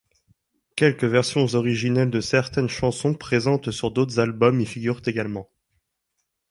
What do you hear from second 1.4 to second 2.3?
originelles de